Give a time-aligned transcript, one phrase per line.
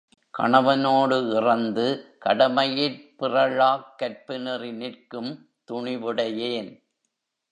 [0.33, 1.85] கணவனோடு இறந்து
[2.25, 5.31] கடமையிற் பிறழாக் கற்புநெறி நிற்கும்
[5.71, 6.71] துணிவுடையேன்.